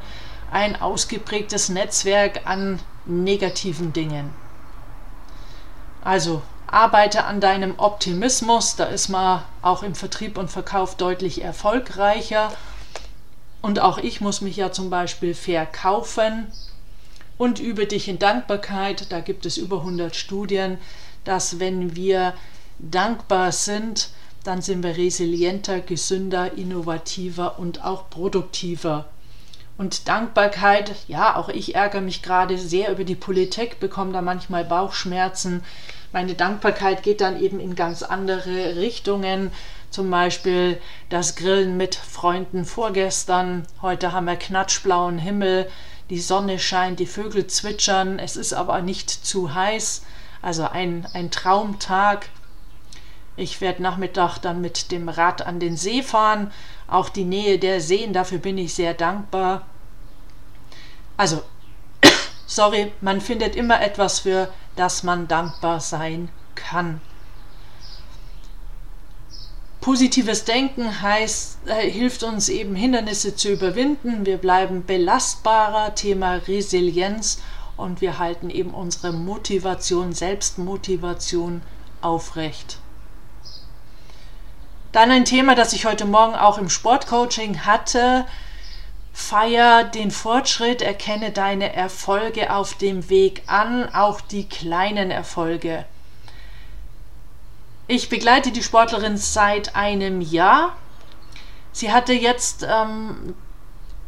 ein 0.50 0.80
ausgeprägtes 0.80 1.70
Netzwerk 1.70 2.42
an 2.44 2.78
negativen 3.06 3.94
Dingen. 3.94 4.30
Also 6.04 6.42
arbeite 6.66 7.24
an 7.24 7.40
deinem 7.40 7.74
Optimismus, 7.78 8.76
da 8.76 8.84
ist 8.84 9.08
man 9.08 9.42
auch 9.62 9.82
im 9.82 9.94
Vertrieb 9.94 10.36
und 10.36 10.50
Verkauf 10.50 10.96
deutlich 10.96 11.42
erfolgreicher 11.42 12.52
und 13.62 13.80
auch 13.80 13.98
ich 13.98 14.20
muss 14.20 14.40
mich 14.40 14.56
ja 14.56 14.72
zum 14.72 14.90
Beispiel 14.90 15.34
verkaufen. 15.34 16.48
Und 17.38 17.58
übe 17.58 17.86
dich 17.86 18.08
in 18.08 18.18
Dankbarkeit. 18.18 19.10
Da 19.10 19.20
gibt 19.20 19.46
es 19.46 19.56
über 19.56 19.78
100 19.78 20.14
Studien, 20.14 20.78
dass 21.24 21.58
wenn 21.58 21.96
wir 21.96 22.34
dankbar 22.78 23.50
sind, 23.52 24.10
dann 24.44 24.60
sind 24.60 24.82
wir 24.82 24.96
resilienter, 24.96 25.80
gesünder, 25.80 26.52
innovativer 26.56 27.58
und 27.58 27.84
auch 27.84 28.10
produktiver. 28.10 29.06
Und 29.78 30.08
Dankbarkeit, 30.08 30.94
ja, 31.08 31.36
auch 31.36 31.48
ich 31.48 31.74
ärgere 31.74 32.00
mich 32.02 32.22
gerade 32.22 32.58
sehr 32.58 32.92
über 32.92 33.04
die 33.04 33.14
Politik, 33.14 33.80
bekomme 33.80 34.12
da 34.12 34.22
manchmal 34.22 34.64
Bauchschmerzen. 34.64 35.64
Meine 36.12 36.34
Dankbarkeit 36.34 37.02
geht 37.02 37.20
dann 37.20 37.40
eben 37.40 37.58
in 37.58 37.74
ganz 37.74 38.02
andere 38.02 38.76
Richtungen. 38.76 39.50
Zum 39.92 40.10
Beispiel 40.10 40.80
das 41.10 41.36
Grillen 41.36 41.76
mit 41.76 41.94
Freunden 41.94 42.64
vorgestern. 42.64 43.66
Heute 43.82 44.12
haben 44.12 44.24
wir 44.24 44.36
knatschblauen 44.36 45.18
Himmel. 45.18 45.70
Die 46.08 46.18
Sonne 46.18 46.58
scheint, 46.58 46.98
die 46.98 47.06
Vögel 47.06 47.46
zwitschern. 47.46 48.18
Es 48.18 48.36
ist 48.36 48.54
aber 48.54 48.80
nicht 48.80 49.10
zu 49.10 49.52
heiß. 49.52 50.02
Also 50.40 50.64
ein, 50.64 51.06
ein 51.12 51.30
Traumtag. 51.30 52.30
Ich 53.36 53.60
werde 53.60 53.82
Nachmittag 53.82 54.38
dann 54.38 54.62
mit 54.62 54.92
dem 54.92 55.10
Rad 55.10 55.42
an 55.42 55.60
den 55.60 55.76
See 55.76 56.02
fahren. 56.02 56.50
Auch 56.88 57.10
die 57.10 57.24
Nähe 57.24 57.58
der 57.58 57.82
Seen, 57.82 58.14
dafür 58.14 58.38
bin 58.38 58.56
ich 58.56 58.72
sehr 58.72 58.94
dankbar. 58.94 59.66
Also, 61.18 61.42
sorry, 62.46 62.92
man 63.02 63.20
findet 63.20 63.56
immer 63.56 63.82
etwas, 63.82 64.20
für 64.20 64.48
das 64.74 65.02
man 65.02 65.28
dankbar 65.28 65.80
sein 65.80 66.30
kann. 66.54 67.02
Positives 69.82 70.44
Denken 70.44 71.02
heißt, 71.02 71.66
äh, 71.66 71.90
hilft 71.90 72.22
uns 72.22 72.48
eben 72.48 72.76
Hindernisse 72.76 73.34
zu 73.34 73.50
überwinden. 73.50 74.24
Wir 74.24 74.38
bleiben 74.38 74.86
belastbarer, 74.86 75.96
Thema 75.96 76.34
Resilienz 76.34 77.42
und 77.76 78.00
wir 78.00 78.20
halten 78.20 78.48
eben 78.48 78.74
unsere 78.74 79.12
Motivation, 79.12 80.12
Selbstmotivation 80.12 81.62
aufrecht. 82.00 82.78
Dann 84.92 85.10
ein 85.10 85.24
Thema, 85.24 85.56
das 85.56 85.72
ich 85.72 85.84
heute 85.84 86.04
Morgen 86.04 86.36
auch 86.36 86.58
im 86.58 86.70
Sportcoaching 86.70 87.64
hatte. 87.64 88.24
Feier 89.12 89.82
den 89.82 90.12
Fortschritt, 90.12 90.80
erkenne 90.80 91.32
deine 91.32 91.74
Erfolge 91.74 92.54
auf 92.54 92.74
dem 92.74 93.10
Weg 93.10 93.42
an, 93.48 93.92
auch 93.92 94.20
die 94.20 94.48
kleinen 94.48 95.10
Erfolge. 95.10 95.86
Ich 97.88 98.08
begleite 98.08 98.52
die 98.52 98.62
Sportlerin 98.62 99.16
seit 99.16 99.74
einem 99.74 100.20
Jahr. 100.20 100.76
Sie 101.72 101.92
hatte 101.92 102.12
jetzt 102.12 102.66
ähm, 102.68 103.34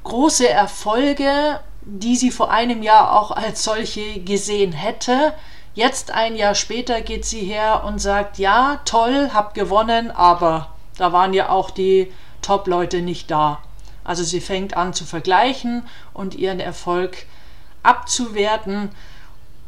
große 0.05 0.49
Erfolge, 0.49 1.61
die 1.81 2.17
sie 2.17 2.31
vor 2.31 2.51
einem 2.51 2.83
Jahr 2.83 3.19
auch 3.19 3.31
als 3.33 3.65
solche 3.65 4.21
gesehen 4.21 4.73
hätte. 4.73 5.35
Jetzt 5.75 6.13
ein 6.13 6.37
Jahr 6.37 6.55
später 6.55 7.01
geht 7.01 7.25
sie 7.25 7.41
her 7.41 7.83
und 7.85 7.99
sagt, 7.99 8.39
ja, 8.39 8.81
toll, 8.85 9.31
hab 9.35 9.55
gewonnen, 9.55 10.13
aber 10.13 10.71
da 10.97 11.13
waren 11.13 11.35
ja 11.35 11.49
auch 11.49 11.71
die 11.71 12.13
Top-Leute 12.43 13.03
nicht 13.03 13.31
da. 13.31 13.61
Also 14.05 14.23
sie 14.23 14.41
fängt 14.41 14.77
an 14.77 14.95
zu 14.95 15.05
vergleichen 15.05 15.89
und 16.13 16.37
ihren 16.37 16.61
Erfolg 16.61 17.27
abzuwerten 17.83 18.91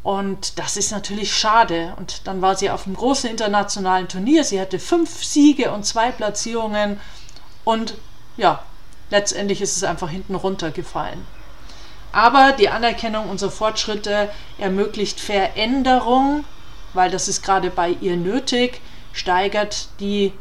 und 0.07 0.57
das 0.57 0.77
ist 0.77 0.91
natürlich 0.91 1.35
schade. 1.35 1.93
Und 1.97 2.27
dann 2.27 2.41
war 2.41 2.55
sie 2.55 2.69
auf 2.69 2.85
einem 2.85 2.95
großen 2.95 3.29
internationalen 3.29 4.07
Turnier. 4.07 4.45
Sie 4.45 4.61
hatte 4.61 4.79
fünf 4.79 5.21
Siege 5.21 5.69
und 5.73 5.85
zwei 5.85 6.11
Platzierungen. 6.11 7.01
Und 7.65 7.95
ja, 8.37 8.63
letztendlich 9.09 9.61
ist 9.61 9.75
es 9.75 9.83
einfach 9.83 10.09
hinten 10.09 10.35
runtergefallen. 10.35 11.27
Aber 12.13 12.53
die 12.53 12.69
Anerkennung 12.69 13.29
unserer 13.29 13.51
Fortschritte 13.51 14.29
ermöglicht 14.57 15.19
Veränderung, 15.19 16.45
weil 16.93 17.11
das 17.11 17.27
ist 17.27 17.43
gerade 17.43 17.69
bei 17.69 17.89
ihr 17.99 18.15
nötig, 18.15 18.79
steigert 19.11 19.89
die 19.99 20.31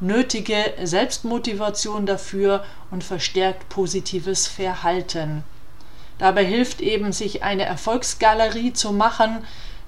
nötige 0.00 0.72
Selbstmotivation 0.82 2.06
dafür 2.06 2.64
und 2.90 3.04
verstärkt 3.04 3.68
positives 3.68 4.46
Verhalten. 4.46 5.44
Dabei 6.20 6.44
hilft 6.44 6.82
eben, 6.82 7.12
sich 7.12 7.42
eine 7.42 7.64
Erfolgsgalerie 7.64 8.74
zu 8.74 8.92
machen, 8.92 9.38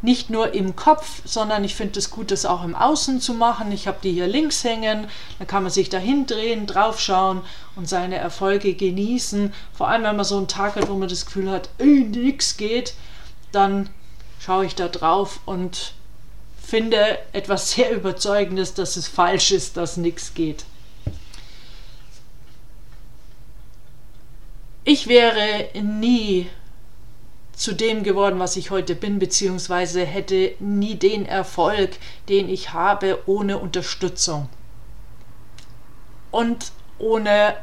nicht 0.01 0.31
nur 0.31 0.55
im 0.55 0.75
Kopf, 0.75 1.21
sondern 1.27 1.62
ich 1.62 1.75
finde 1.75 1.99
es 1.99 2.09
gut, 2.11 2.31
das 2.31 2.47
auch 2.47 2.65
im 2.65 2.75
Außen 2.75 3.21
zu 3.21 3.35
machen. 3.35 3.71
Ich 3.71 3.87
habe 3.87 3.99
die 4.03 4.12
hier 4.12 4.27
links 4.27 4.65
hängen, 4.65 5.09
dann 5.39 5.47
kann 5.47 5.62
man 5.62 5.71
sich 5.71 5.91
da 5.91 5.99
hindrehen, 5.99 6.67
draufschauen 6.67 7.43
und 7.77 7.87
seine 7.87 8.17
Erfolge 8.17 8.73
genießen. 8.73 9.53
Vor 9.75 9.89
allem, 9.89 10.05
wenn 10.05 10.17
man 10.17 10.25
so 10.25 10.39
einen 10.39 10.49
Tag 10.49 10.77
hat, 10.77 10.89
wo 10.89 10.95
man 10.95 11.11
das 11.11 11.27
Gefühl 11.27 11.51
hat, 11.51 11.69
nichts 11.79 12.57
geht, 12.57 12.95
dann 13.53 13.91
schaue 14.41 14.65
ich 14.65 14.75
da 14.75 14.89
drauf 14.89 15.41
und 15.45 15.93
finde 16.61 17.19
etwas 17.35 17.73
sehr 17.73 17.93
Überzeugendes, 17.93 18.73
dass 18.73 18.97
es 18.97 19.07
falsch 19.07 19.51
ist, 19.51 19.77
dass 19.77 19.99
nichts 19.99 20.33
geht. 20.33 20.65
Ich 24.85 25.07
wäre 25.07 25.69
nie 25.81 26.51
zu 27.53 27.73
dem 27.73 28.03
geworden, 28.03 28.41
was 28.41 28.57
ich 28.57 28.73
heute 28.73 28.97
bin, 28.97 29.21
beziehungsweise 29.21 30.05
hätte 30.05 30.55
nie 30.59 30.97
den 30.97 31.25
Erfolg, 31.25 31.91
den 32.29 32.49
ich 32.49 32.73
habe, 32.73 33.21
ohne 33.27 33.59
Unterstützung. 33.59 34.49
Und 36.33 36.73
ohne 36.99 37.57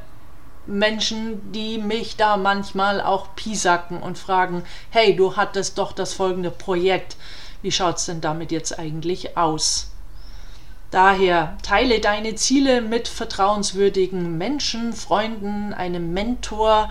Menschen, 0.65 1.51
die 1.51 1.77
mich 1.79 2.15
da 2.15 2.37
manchmal 2.37 3.01
auch 3.01 3.35
piesacken 3.35 4.01
und 4.01 4.17
fragen, 4.17 4.63
hey, 4.89 5.13
du 5.13 5.35
hattest 5.35 5.77
doch 5.77 5.91
das 5.91 6.13
folgende 6.13 6.51
Projekt, 6.51 7.17
wie 7.61 7.71
schaut 7.73 7.97
es 7.97 8.05
denn 8.05 8.21
damit 8.21 8.51
jetzt 8.53 8.79
eigentlich 8.79 9.35
aus? 9.35 9.91
Daher 10.91 11.57
teile 11.61 11.99
deine 11.99 12.35
Ziele 12.35 12.81
mit 12.81 13.07
vertrauenswürdigen 13.07 14.37
Menschen, 14.37 14.93
Freunden, 14.93 15.73
einem 15.73 16.13
Mentor, 16.13 16.89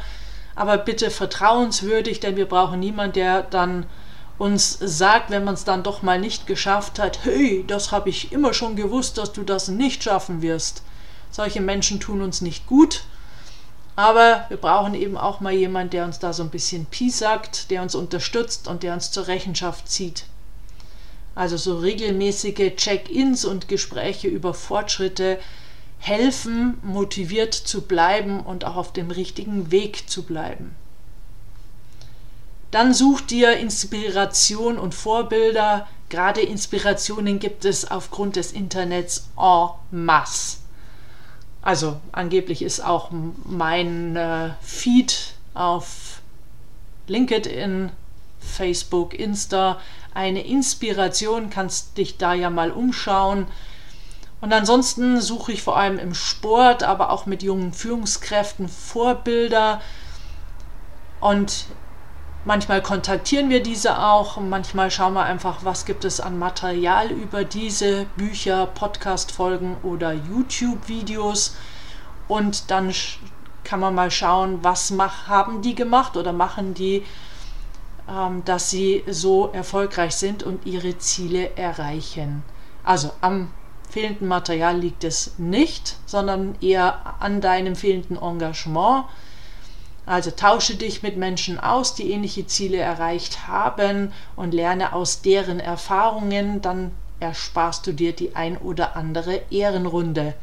aber 0.59 0.77
bitte 0.77 1.11
vertrauenswürdig, 1.11 2.19
denn 2.19 2.37
wir 2.37 2.47
brauchen 2.47 2.81
niemanden, 2.81 3.13
der 3.13 3.43
dann 3.43 3.87
uns 4.39 4.77
sagt, 4.81 5.31
wenn 5.31 5.45
man 5.45 5.55
es 5.55 5.65
dann 5.65 5.85
doch 5.85 6.03
mal 6.03 6.19
nicht 6.19 6.49
geschafft 6.49 6.99
hat, 6.99 7.25
hey, 7.25 7.65
das 7.67 7.93
habe 7.93 8.09
ich 8.09 8.33
immer 8.33 8.53
schon 8.53 8.75
gewusst, 8.75 9.19
dass 9.19 9.33
du 9.33 9.45
das 9.45 9.69
nicht 9.69 10.03
schaffen 10.03 10.43
wirst. 10.43 10.83
Solche 11.31 11.61
Menschen 11.61 12.01
tun 12.01 12.23
uns 12.23 12.41
nicht 12.41 12.67
gut, 12.67 13.05
aber 13.95 14.47
wir 14.49 14.57
brauchen 14.57 14.95
eben 14.95 15.17
auch 15.17 15.39
mal 15.39 15.53
jemanden, 15.53 15.91
der 15.91 16.05
uns 16.05 16.19
da 16.19 16.33
so 16.33 16.43
ein 16.43 16.51
bisschen 16.51 16.87
piesackt, 16.87 17.71
der 17.71 17.83
uns 17.83 17.95
unterstützt 17.95 18.67
und 18.67 18.83
der 18.83 18.95
uns 18.95 19.13
zur 19.13 19.29
Rechenschaft 19.29 19.89
zieht. 19.89 20.25
Also 21.37 21.57
so 21.57 21.79
regelmäßige 21.79 22.75
Check-ins 22.75 23.45
und 23.45 23.69
Gespräche 23.69 24.27
über 24.27 24.55
Fortschritte 24.55 25.39
helfen, 25.99 26.79
motiviert 26.83 27.55
zu 27.55 27.83
bleiben 27.83 28.41
und 28.41 28.65
auch 28.65 28.77
auf 28.77 28.93
dem 28.93 29.11
richtigen 29.11 29.71
Weg 29.71 30.09
zu 30.09 30.23
bleiben. 30.23 30.75
Dann 32.71 32.93
such 32.95 33.23
dir 33.23 33.57
Inspiration 33.57 34.79
und 34.79 34.95
Vorbilder, 34.95 35.89
gerade 36.09 36.41
Inspirationen 36.41 37.39
gibt 37.39 37.65
es 37.65 37.91
aufgrund 37.91 38.37
des 38.37 38.53
Internets 38.53 39.31
en 39.37 39.71
masse. 39.91 40.59
Also 41.63 42.01
angeblich 42.13 42.63
ist 42.63 42.85
auch 42.85 43.11
mein 43.45 44.17
äh, 44.17 44.51
Feed 44.61 45.35
auf 45.55 46.21
LinkedIn, 47.09 47.91
Facebook, 48.39 49.19
Insta 49.19 49.81
eine 50.15 50.45
Inspiration, 50.45 51.51
kannst 51.51 51.97
dich 51.97 52.17
da 52.17 52.35
ja 52.35 52.51
mal 52.51 52.71
umschauen. 52.71 53.47
Und 54.41 54.53
ansonsten 54.53 55.21
suche 55.21 55.53
ich 55.53 55.63
vor 55.63 55.77
allem 55.77 55.99
im 55.99 56.15
Sport, 56.15 56.85
aber 56.85 57.11
auch 57.11 57.27
mit 57.27 57.43
jungen 57.43 57.73
Führungskräften 57.73 58.69
Vorbilder. 58.69 59.81
Und 61.21 61.67
manchmal 62.45 62.81
kontaktieren 62.81 63.51
wir 63.51 63.63
diese 63.63 63.99
auch. 63.99 64.37
Und 64.37 64.49
manchmal 64.49 64.93
schauen 64.93 65.15
wir 65.15 65.25
einfach, 65.25 65.65
was 65.65 65.85
gibt 65.85 66.05
es 66.05 66.21
an 66.21 66.39
Material 66.39 67.11
über 67.11 67.45
diese 67.45 68.05
Bücher, 68.17 68.67
Podcast-Folgen 68.67 69.77
oder 69.83 70.13
YouTube-Videos. 70.13 71.57
Und 72.29 72.71
dann 72.71 72.95
kann 73.65 73.81
man 73.81 73.95
mal 73.95 74.11
schauen, 74.11 74.61
was 74.63 74.93
haben 75.27 75.63
die 75.63 75.75
gemacht 75.75 76.17
oder 76.17 76.33
machen 76.33 76.75
die, 76.75 77.05
ähm, 78.09 78.45
dass 78.45 78.71
sie 78.71 79.03
so 79.09 79.51
erfolgreich 79.53 80.15
sind 80.15 80.45
und 80.45 80.65
ihre 80.65 80.97
Ziele 80.99 81.57
erreichen. 81.57 82.45
Also 82.85 83.11
am 83.21 83.51
fehlenden 83.91 84.29
Material 84.29 84.79
liegt 84.79 85.05
es 85.05 85.39
nicht, 85.39 85.97
sondern 86.07 86.57
eher 86.61 87.17
an 87.21 87.41
deinem 87.41 87.77
fehlenden 87.77 88.17
Engagement. 88.17 89.05
Also 90.07 90.31
tausche 90.31 90.77
dich 90.77 91.03
mit 91.03 91.17
Menschen 91.17 91.61
aus, 91.61 91.95
die 91.95 92.11
ähnliche 92.11 92.47
Ziele 92.47 92.79
erreicht 92.79 93.47
haben 93.47 94.13
und 94.37 94.55
lerne 94.55 94.95
aus 94.95 95.21
deren 95.21 95.61
Erfahrungen, 95.61 96.63
dann 96.63 96.93
ersparst 97.21 97.87
du 97.87 97.93
dir 97.93 98.13
die 98.13 98.35
ein 98.35 98.57
oder 98.57 98.97
andere 98.97 99.43
Ehrenrunde. 99.51 100.35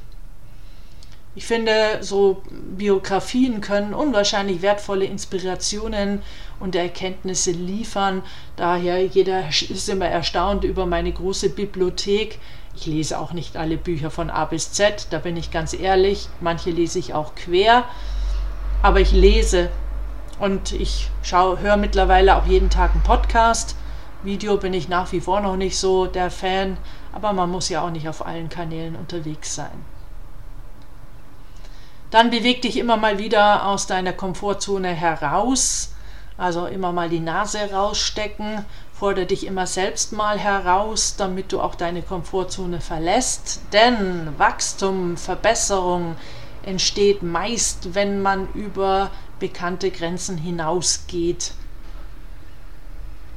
Ich 1.38 1.46
finde, 1.46 1.98
so 2.00 2.42
Biografien 2.78 3.60
können 3.60 3.94
unwahrscheinlich 3.94 4.62
wertvolle 4.62 5.04
Inspirationen 5.04 6.22
und 6.62 6.76
Erkenntnisse 6.76 7.52
liefern. 7.52 8.24
Daher 8.56 9.06
jeder 9.06 9.50
ist 9.50 9.90
immer 9.90 10.08
erstaunt 10.08 10.64
über 10.64 10.86
meine 10.86 11.12
große 11.12 11.50
Bibliothek. 11.50 12.40
Ich 12.76 12.86
lese 12.86 13.20
auch 13.20 13.32
nicht 13.32 13.56
alle 13.56 13.78
Bücher 13.78 14.12
von 14.12 14.30
A 14.30 14.46
bis 14.46 14.74
Z, 14.74 15.08
da 15.10 15.20
bin 15.20 15.38
ich 15.38 15.50
ganz 15.50 15.74
ehrlich. 15.74 16.28
Manche 16.42 16.72
lese 16.72 17.00
ich 17.00 17.14
auch 17.14 17.34
quer, 17.36 17.86
aber 18.82 19.00
ich 19.00 19.12
lese 19.12 19.70
und 20.40 20.74
ich 20.74 21.10
höre 21.32 21.78
mittlerweile 21.78 22.36
auch 22.36 22.46
jeden 22.46 22.70
Tag 22.70 22.92
einen 22.92 23.04
Podcast. 23.04 23.76
Video 24.24 24.58
bin 24.58 24.74
ich 24.74 24.90
nach 24.90 25.12
wie 25.12 25.22
vor 25.22 25.40
noch 25.40 25.56
nicht 25.56 25.78
so 25.78 26.06
der 26.06 26.30
Fan, 26.30 26.78
aber 27.14 27.32
man 27.32 27.50
muss 27.50 27.70
ja 27.70 27.82
auch 27.82 27.92
nicht 27.92 28.10
auf 28.10 28.26
allen 28.26 28.50
Kanälen 28.50 28.96
unterwegs 28.96 29.56
sein. 29.56 29.86
Dann 32.12 32.30
beweg 32.30 32.62
dich 32.62 32.78
immer 32.78 32.98
mal 32.98 33.18
wieder 33.20 33.66
aus 33.66 33.88
deiner 33.88 34.14
Komfortzone 34.14 34.90
heraus, 34.90 35.94
also 36.38 36.66
immer 36.66 36.92
mal 36.92 37.10
die 37.10 37.20
Nase 37.20 37.72
rausstecken 37.72 38.66
Fordere 38.98 39.26
dich 39.26 39.46
immer 39.46 39.68
selbst 39.68 40.14
mal 40.14 40.40
heraus, 40.40 41.16
damit 41.18 41.52
du 41.52 41.60
auch 41.60 41.76
deine 41.76 42.02
Komfortzone 42.02 42.80
verlässt. 42.80 43.60
Denn 43.74 44.30
Wachstum, 44.38 45.18
Verbesserung 45.18 46.16
entsteht 46.64 47.22
meist, 47.22 47.94
wenn 47.94 48.22
man 48.22 48.48
über 48.54 49.12
bekannte 49.38 49.92
Grenzen 49.92 50.38
hinausgeht. 50.38 51.52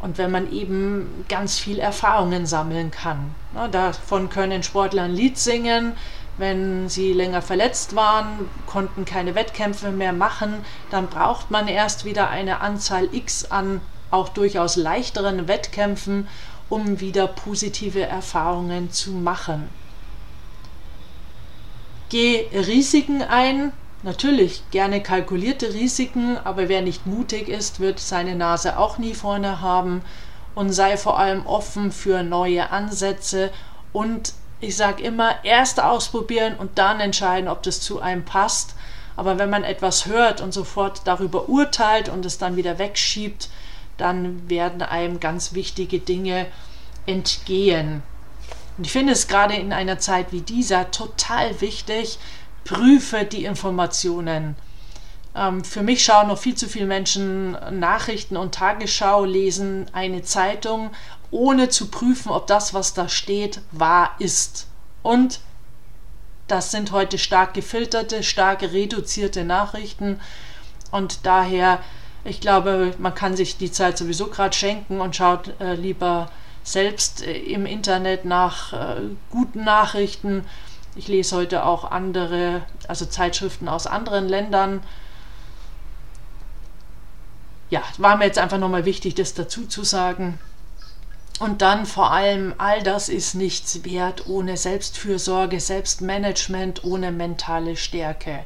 Und 0.01 0.17
wenn 0.17 0.31
man 0.31 0.53
eben 0.53 1.25
ganz 1.29 1.59
viel 1.59 1.81
Erfahrungen 1.81 2.47
sammeln 2.47 2.93
kann. 2.93 3.35
davon 3.73 4.31
können 4.31 4.63
Sportler 4.63 5.03
ein 5.03 5.15
Lied 5.15 5.39
singen. 5.39 5.95
Wenn 6.37 6.89
sie 6.89 7.13
länger 7.13 7.43
verletzt 7.43 7.97
waren, 7.97 8.49
konnten 8.67 9.05
keine 9.05 9.35
Wettkämpfe 9.35 9.91
mehr 9.91 10.13
machen, 10.13 10.65
dann 10.93 11.09
braucht 11.09 11.51
man 11.51 11.67
erst 11.67 12.05
wieder 12.05 12.31
eine 12.31 12.61
Anzahl 12.61 13.09
X 13.13 13.51
an 13.51 13.81
auch 14.11 14.29
durchaus 14.29 14.77
leichteren 14.77 15.49
Wettkämpfen, 15.49 16.29
um 16.69 17.01
wieder 17.01 17.27
positive 17.27 18.03
Erfahrungen 18.03 18.91
zu 18.91 19.13
machen. 19.13 19.69
Geh 22.09 22.47
Risiken 22.53 23.23
ein, 23.23 23.73
natürlich 24.03 24.63
gerne 24.71 25.03
kalkulierte 25.03 25.75
Risiken, 25.75 26.39
aber 26.39 26.69
wer 26.69 26.83
nicht 26.83 27.07
mutig 27.07 27.49
ist, 27.49 27.81
wird 27.81 28.01
seine 28.01 28.35
Nase 28.35 28.79
auch 28.79 28.99
nie 28.99 29.15
vorne 29.15 29.61
haben 29.61 30.03
und 30.55 30.73
sei 30.73 30.97
vor 30.97 31.19
allem 31.19 31.47
offen 31.47 31.93
für 31.93 32.23
neue 32.23 32.71
Ansätze 32.71 33.51
und 33.93 34.33
ich 34.61 34.77
sage 34.77 35.03
immer, 35.03 35.45
erst 35.45 35.81
ausprobieren 35.81 36.57
und 36.57 36.79
dann 36.79 37.01
entscheiden, 37.01 37.49
ob 37.49 37.63
das 37.63 37.81
zu 37.81 38.01
einem 38.01 38.25
passt. 38.25 38.75
Aber 39.17 39.39
wenn 39.39 39.51
man 39.51 39.65
etwas 39.65 40.07
hört 40.07 40.41
und 40.41 40.53
sofort 40.53 41.03
darüber 41.05 41.49
urteilt 41.49 42.09
und 42.09 42.25
es 42.25 42.39
dann 42.39 42.57
wieder 42.57 42.79
wegschiebt, 42.79 43.49
dann 43.99 44.49
werden 44.49 44.81
einem 44.81 45.21
ganz 45.21 45.53
wichtige 45.53 45.99
Dinge 45.99 46.47
entgehen. 47.07 48.03
Und 48.79 48.87
ich 48.87 48.93
finde 48.93 49.13
es 49.13 49.29
gerade 49.29 49.55
in 49.55 49.73
einer 49.73 49.99
Zeit 49.99 50.33
wie 50.33 50.41
dieser 50.41 50.91
total 50.91 51.61
wichtig, 51.61 52.19
prüfe 52.65 53.25
die 53.25 53.45
Informationen. 53.45 54.57
Ähm, 55.35 55.65
für 55.65 55.83
mich 55.83 56.05
schauen 56.05 56.29
noch 56.29 56.39
viel 56.39 56.55
zu 56.55 56.69
viele 56.69 56.87
Menschen 56.87 57.53
Nachrichten 57.79 58.37
und 58.37 58.55
Tagesschau, 58.55 59.25
lesen 59.25 59.87
eine 59.93 60.23
Zeitung, 60.23 60.91
ohne 61.31 61.69
zu 61.69 61.89
prüfen, 61.91 62.31
ob 62.31 62.47
das, 62.47 62.73
was 62.73 62.95
da 62.95 63.09
steht, 63.09 63.61
wahr 63.73 64.15
ist. 64.19 64.67
Und 65.03 65.41
das 66.47 66.71
sind 66.71 66.93
heute 66.93 67.19
stark 67.19 67.55
gefilterte, 67.55 68.23
stark 68.23 68.63
reduzierte 68.63 69.45
Nachrichten. 69.45 70.21
Und 70.91 71.27
daher 71.27 71.81
ich 72.29 72.41
glaube, 72.41 72.95
man 72.99 73.15
kann 73.15 73.37
sich 73.37 73.57
die 73.57 73.73
Zeit 73.73 73.97
sowieso 73.97 74.27
gerade 74.27 74.55
schenken 74.55 75.01
und 75.01 75.17
schaut 75.17 75.59
äh, 75.61 75.75
lieber 75.75 76.31
selbst 76.63 77.23
äh, 77.23 77.33
im 77.33 77.65
Internet 77.65 78.25
nach 78.25 78.73
äh, 78.73 79.01
guten 79.31 79.65
Nachrichten. 79.65 80.45
Ich 80.95 81.09
lese 81.09 81.37
heute 81.37 81.65
auch 81.65 81.91
andere, 81.91 82.63
also 82.87 83.07
Zeitschriften 83.07 83.69
aus 83.69 83.87
anderen 83.87 84.29
Ländern. 84.29 84.83
Ja, 87.71 87.83
war 87.97 88.17
mir 88.17 88.27
jetzt 88.27 88.39
einfach 88.39 88.59
nochmal 88.59 88.85
wichtig, 88.85 89.15
das 89.15 89.35
dazu 89.35 89.67
zu 89.67 89.85
sagen. 89.85 90.39
Und 91.39 91.63
dann 91.63 91.87
vor 91.87 92.11
allem, 92.11 92.55
all 92.59 92.83
das 92.83 93.09
ist 93.09 93.35
nichts 93.35 93.85
wert 93.85 94.27
ohne 94.27 94.57
Selbstfürsorge, 94.57 95.61
Selbstmanagement, 95.61 96.85
ohne 96.85 97.13
mentale 97.13 97.77
Stärke. 97.77 98.45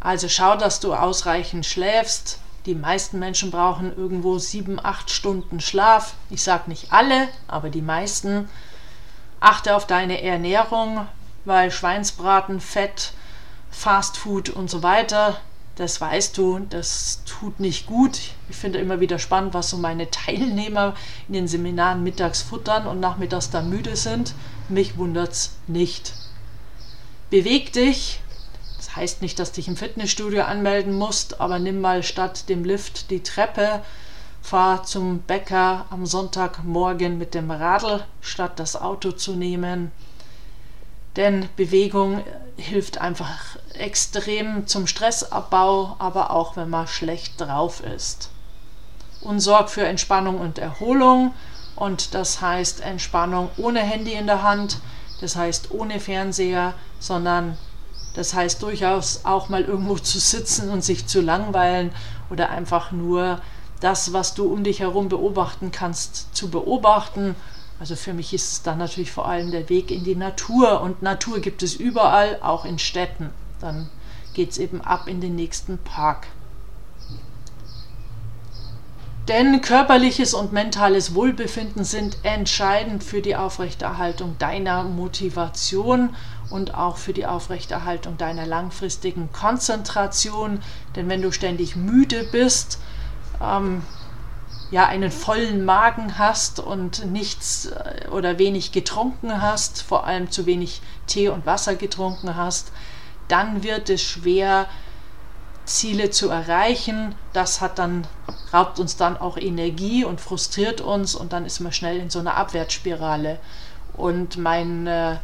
Also 0.00 0.28
schau, 0.28 0.56
dass 0.56 0.80
du 0.80 0.94
ausreichend 0.94 1.66
schläfst, 1.66 2.38
die 2.66 2.74
meisten 2.74 3.18
Menschen 3.18 3.50
brauchen 3.50 3.96
irgendwo 3.96 4.38
sieben, 4.38 4.78
acht 4.82 5.10
Stunden 5.10 5.60
Schlaf. 5.60 6.14
Ich 6.30 6.42
sage 6.42 6.70
nicht 6.70 6.92
alle, 6.92 7.28
aber 7.48 7.70
die 7.70 7.82
meisten. 7.82 8.48
Achte 9.40 9.74
auf 9.74 9.86
deine 9.86 10.22
Ernährung, 10.22 11.06
weil 11.44 11.72
Schweinsbraten, 11.72 12.60
Fett, 12.60 13.12
Fastfood 13.70 14.50
und 14.50 14.70
so 14.70 14.84
weiter, 14.84 15.40
das 15.76 16.00
weißt 16.00 16.36
du, 16.38 16.60
das 16.70 17.22
tut 17.24 17.58
nicht 17.58 17.86
gut. 17.86 18.20
Ich 18.48 18.56
finde 18.56 18.78
immer 18.78 19.00
wieder 19.00 19.18
spannend, 19.18 19.54
was 19.54 19.70
so 19.70 19.78
meine 19.78 20.10
Teilnehmer 20.10 20.94
in 21.28 21.34
den 21.34 21.48
Seminaren 21.48 22.02
mittags 22.02 22.42
futtern 22.42 22.86
und 22.86 23.00
nachmittags 23.00 23.50
da 23.50 23.62
müde 23.62 23.96
sind. 23.96 24.34
Mich 24.68 24.96
wundert's 24.96 25.56
nicht. 25.66 26.12
Beweg 27.30 27.72
dich, 27.72 28.20
heißt 28.96 29.22
nicht, 29.22 29.38
dass 29.38 29.52
du 29.52 29.56
dich 29.56 29.68
im 29.68 29.76
Fitnessstudio 29.76 30.42
anmelden 30.42 30.94
musst, 30.94 31.40
aber 31.40 31.58
nimm 31.58 31.80
mal 31.80 32.02
statt 32.02 32.48
dem 32.48 32.64
Lift 32.64 33.10
die 33.10 33.22
Treppe, 33.22 33.82
fahr 34.42 34.82
zum 34.82 35.20
Bäcker 35.20 35.86
am 35.90 36.04
Sonntagmorgen 36.04 37.16
mit 37.16 37.34
dem 37.34 37.50
Radl, 37.50 38.04
statt 38.20 38.58
das 38.58 38.76
Auto 38.76 39.12
zu 39.12 39.34
nehmen. 39.34 39.92
Denn 41.16 41.48
Bewegung 41.56 42.24
hilft 42.56 42.98
einfach 42.98 43.56
extrem 43.74 44.66
zum 44.66 44.86
Stressabbau, 44.86 45.96
aber 45.98 46.30
auch 46.30 46.56
wenn 46.56 46.70
man 46.70 46.86
schlecht 46.86 47.40
drauf 47.40 47.82
ist. 47.82 48.30
Und 49.20 49.40
sorgt 49.40 49.70
für 49.70 49.84
Entspannung 49.84 50.40
und 50.40 50.58
Erholung. 50.58 51.34
Und 51.76 52.14
das 52.14 52.40
heißt 52.40 52.80
Entspannung 52.80 53.50
ohne 53.56 53.80
Handy 53.80 54.12
in 54.12 54.26
der 54.26 54.42
Hand, 54.42 54.78
das 55.20 55.36
heißt 55.36 55.70
ohne 55.70 56.00
Fernseher, 56.00 56.74
sondern 56.98 57.56
das 58.14 58.34
heißt 58.34 58.62
durchaus 58.62 59.24
auch 59.24 59.48
mal 59.48 59.62
irgendwo 59.62 59.96
zu 59.96 60.18
sitzen 60.18 60.70
und 60.70 60.84
sich 60.84 61.06
zu 61.06 61.20
langweilen 61.20 61.92
oder 62.30 62.50
einfach 62.50 62.92
nur 62.92 63.40
das, 63.80 64.12
was 64.12 64.34
du 64.34 64.44
um 64.44 64.64
dich 64.64 64.80
herum 64.80 65.08
beobachten 65.08 65.72
kannst, 65.72 66.34
zu 66.36 66.50
beobachten. 66.50 67.34
Also 67.80 67.96
für 67.96 68.12
mich 68.12 68.32
ist 68.32 68.52
es 68.52 68.62
dann 68.62 68.78
natürlich 68.78 69.10
vor 69.10 69.26
allem 69.26 69.50
der 69.50 69.68
Weg 69.68 69.90
in 69.90 70.04
die 70.04 70.14
Natur 70.14 70.80
und 70.82 71.02
Natur 71.02 71.40
gibt 71.40 71.62
es 71.62 71.74
überall, 71.74 72.38
auch 72.42 72.64
in 72.64 72.78
Städten. 72.78 73.30
Dann 73.60 73.88
geht 74.34 74.52
es 74.52 74.58
eben 74.58 74.80
ab 74.80 75.08
in 75.08 75.20
den 75.20 75.34
nächsten 75.34 75.78
Park. 75.78 76.26
Denn 79.28 79.60
körperliches 79.60 80.34
und 80.34 80.52
mentales 80.52 81.14
Wohlbefinden 81.14 81.84
sind 81.84 82.18
entscheidend 82.24 83.04
für 83.04 83.20
die 83.20 83.36
Aufrechterhaltung 83.36 84.36
deiner 84.38 84.82
Motivation 84.82 86.16
und 86.52 86.74
auch 86.74 86.98
für 86.98 87.12
die 87.12 87.26
Aufrechterhaltung 87.26 88.18
deiner 88.18 88.46
langfristigen 88.46 89.32
Konzentration. 89.32 90.62
Denn 90.94 91.08
wenn 91.08 91.22
du 91.22 91.32
ständig 91.32 91.76
müde 91.76 92.24
bist, 92.30 92.78
ähm, 93.40 93.82
ja 94.70 94.86
einen 94.86 95.10
vollen 95.10 95.64
Magen 95.64 96.18
hast 96.18 96.60
und 96.60 97.06
nichts 97.06 97.66
äh, 97.66 98.08
oder 98.08 98.38
wenig 98.38 98.72
getrunken 98.72 99.40
hast, 99.42 99.82
vor 99.82 100.06
allem 100.06 100.30
zu 100.30 100.46
wenig 100.46 100.80
Tee 101.06 101.28
und 101.28 101.46
Wasser 101.46 101.74
getrunken 101.74 102.36
hast, 102.36 102.72
dann 103.28 103.62
wird 103.62 103.90
es 103.90 104.02
schwer, 104.02 104.66
Ziele 105.64 106.10
zu 106.10 106.28
erreichen. 106.28 107.14
Das 107.32 107.60
hat 107.60 107.78
dann, 107.78 108.06
raubt 108.52 108.78
uns 108.78 108.96
dann 108.96 109.16
auch 109.16 109.36
Energie 109.36 110.04
und 110.04 110.20
frustriert 110.20 110.80
uns 110.80 111.14
und 111.14 111.32
dann 111.32 111.46
ist 111.46 111.60
man 111.60 111.72
schnell 111.72 111.98
in 111.98 112.10
so 112.10 112.18
einer 112.18 112.36
Abwärtsspirale. 112.36 113.38
Und 113.94 114.38
mein, 114.38 114.86
äh, 114.86 115.16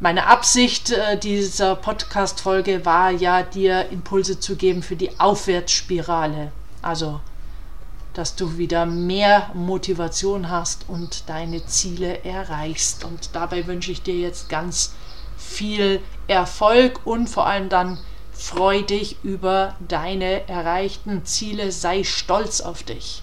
meine 0.00 0.26
Absicht 0.26 0.90
äh, 0.90 1.18
dieser 1.18 1.76
Podcast-Folge 1.76 2.84
war 2.84 3.10
ja, 3.10 3.42
dir 3.42 3.88
Impulse 3.90 4.38
zu 4.38 4.56
geben 4.56 4.82
für 4.82 4.96
die 4.96 5.18
Aufwärtsspirale. 5.18 6.52
Also, 6.82 7.20
dass 8.12 8.36
du 8.36 8.58
wieder 8.58 8.86
mehr 8.86 9.50
Motivation 9.54 10.50
hast 10.50 10.88
und 10.88 11.28
deine 11.28 11.64
Ziele 11.66 12.24
erreichst. 12.24 13.04
Und 13.04 13.30
dabei 13.34 13.66
wünsche 13.66 13.92
ich 13.92 14.02
dir 14.02 14.14
jetzt 14.14 14.48
ganz 14.48 14.94
viel 15.36 16.00
Erfolg 16.26 17.00
und 17.04 17.28
vor 17.28 17.46
allem 17.46 17.68
dann 17.68 17.98
Freu 18.38 18.82
dich 18.82 19.16
über 19.24 19.76
deine 19.80 20.46
erreichten 20.46 21.24
Ziele, 21.24 21.72
sei 21.72 22.04
stolz 22.04 22.60
auf 22.60 22.82
dich. 22.82 23.22